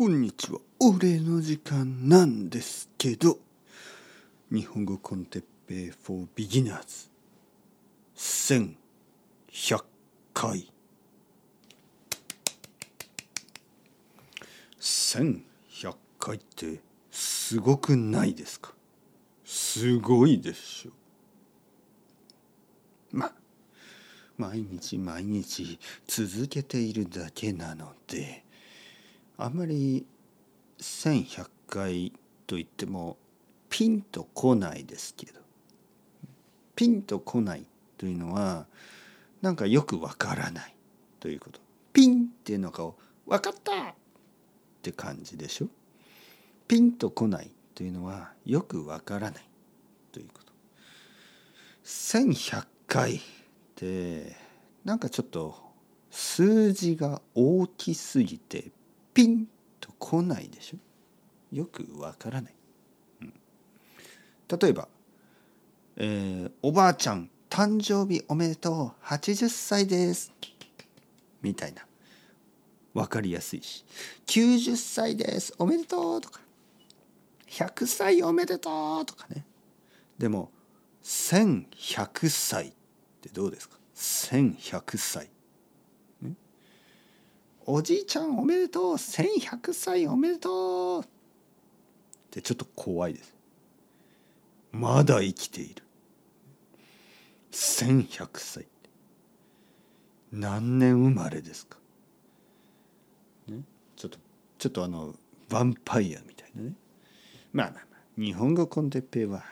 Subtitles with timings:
[0.00, 0.58] こんにちは。
[0.78, 3.38] 俺の時間なんですけど、
[4.50, 7.10] 日本語コンテッペイ for beginners
[8.16, 9.84] 1100
[10.32, 10.72] 回。
[14.80, 15.42] 1100
[16.18, 16.80] 回って
[17.10, 18.72] すごくないですか？
[19.44, 20.92] すごいでしょ。
[23.12, 23.34] まあ、
[24.38, 28.46] 毎日毎日続けているだけなので、
[29.42, 30.06] あんまり
[30.78, 32.12] 1,100回
[32.46, 33.16] といっても
[33.70, 35.40] ピンとこないですけど。
[36.76, 37.66] ピンとこない
[37.98, 38.66] というのは
[39.42, 40.74] なんかよくわからない
[41.20, 41.60] ということ。
[41.92, 42.90] ピンっていうのが
[43.26, 43.94] 分かったっ
[44.82, 45.68] て感じでしょ。
[46.68, 49.48] ピンとこないというのはよくわからない
[50.12, 50.52] ということ。
[51.84, 53.20] 1,100回っ
[53.74, 54.36] て
[54.84, 55.56] なんかちょっと
[56.10, 58.70] 数字が大きすぎて
[59.14, 59.46] ピン
[59.80, 60.78] とこないでしょ？
[61.56, 62.54] よくわからない、
[63.22, 63.34] うん、
[64.60, 64.88] 例えば、
[65.96, 70.32] えー「おばあちゃん誕生日おめでとう80歳です」
[71.42, 71.86] みたいな。
[72.92, 73.84] 分かりやすいし
[74.26, 75.54] 「90歳です。
[75.58, 76.40] おめでとう」とか
[77.46, 79.44] 「100歳おめでとう」とかね。
[80.18, 80.50] でも
[81.04, 82.72] 「1100歳」っ
[83.20, 85.30] てどうですか？1100歳
[87.66, 91.02] おじいちゃんおめでとう1100歳おめでとう。
[91.02, 91.06] っ
[92.30, 93.34] てちょっと怖いです。
[94.72, 95.82] まだ生きている。
[97.52, 98.66] 1100歳。
[100.32, 101.76] 何年生まれですか、
[103.48, 103.62] ね、
[103.96, 104.18] ちょっと
[104.58, 106.74] ちょっとあのヴァンパイアみたいなね。
[107.52, 109.42] まあまあまあ日本語コンテッペイは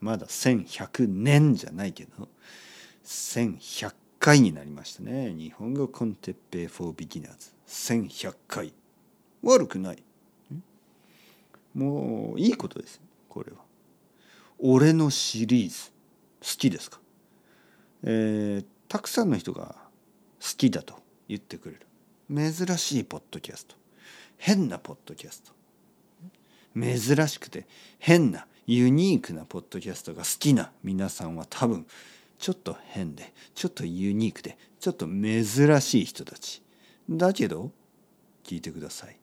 [0.00, 2.28] まだ1100年じゃないけど
[3.04, 5.34] 1100回になりましたね。
[5.36, 8.72] 日本語コンテッペイ for beginners 1100回。
[9.42, 10.02] 悪くない。
[11.74, 13.00] もういいことです。
[13.28, 13.58] これは。
[14.60, 15.90] 俺のシリーズ
[16.40, 17.00] 好きですか？
[18.04, 19.74] えー、たくさんの人が
[20.40, 20.94] 好きだと
[21.26, 22.54] 言ってくれる。
[22.54, 23.74] 珍しいポッドキャスト。
[24.36, 25.52] 変なポッドキャスト。
[26.76, 27.66] 珍しくて
[27.98, 31.86] 変なユニークなポッドキャストが好きな皆さんは多分
[32.42, 36.60] ちょっと変でちょっとユニークでちょっと珍しい人たち。
[37.08, 37.70] だけど
[38.42, 39.16] 聞いてください。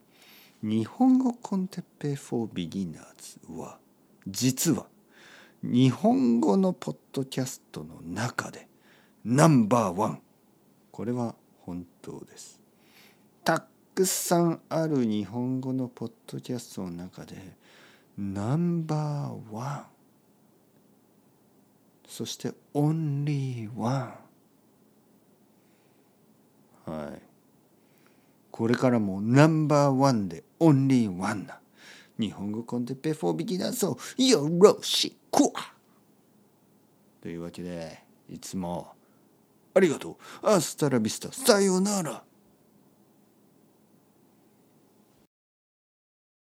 [0.63, 3.78] 日本語 con Teppei for Beginners は
[4.25, 4.85] 実は
[5.62, 8.69] 日本語のポッドキャストの中で
[9.25, 10.22] ナンバーワン。
[10.90, 12.57] これは本当です。
[13.44, 13.66] た
[13.96, 17.36] くさんある日本語のポッドキャストの中で
[18.18, 19.98] ナンバーワン。
[22.09, 24.17] そしてオンリーワ
[26.87, 27.21] ンはい。
[28.49, 31.59] これからもナンバーワンでオンリーワンな。
[32.19, 35.53] 日本語 con Teppei for Beginners をよろしく。
[37.21, 38.91] というわけでいつも
[39.75, 40.47] ありがとう。
[40.47, 42.23] アスタラビスタさようなら。